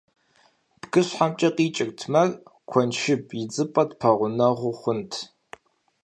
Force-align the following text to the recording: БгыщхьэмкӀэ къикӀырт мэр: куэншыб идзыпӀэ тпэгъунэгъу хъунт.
БгыщхьэмкӀэ 0.79 1.49
къикӀырт 1.55 1.99
мэр: 2.11 2.29
куэншыб 2.69 3.23
идзыпӀэ 3.41 3.83
тпэгъунэгъу 3.89 4.75
хъунт. 4.79 5.11